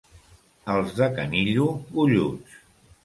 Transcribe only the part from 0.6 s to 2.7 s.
Els de Canillo, golluts.